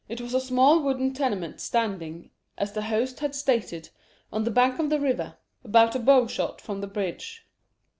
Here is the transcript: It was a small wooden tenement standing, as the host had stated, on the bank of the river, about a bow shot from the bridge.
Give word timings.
It 0.09 0.19
was 0.19 0.33
a 0.33 0.41
small 0.41 0.81
wooden 0.81 1.13
tenement 1.13 1.59
standing, 1.59 2.31
as 2.57 2.71
the 2.71 2.81
host 2.85 3.19
had 3.19 3.35
stated, 3.35 3.89
on 4.33 4.45
the 4.45 4.49
bank 4.49 4.79
of 4.79 4.89
the 4.89 4.99
river, 4.99 5.37
about 5.63 5.93
a 5.95 5.99
bow 5.99 6.25
shot 6.25 6.59
from 6.59 6.81
the 6.81 6.87
bridge. 6.87 7.47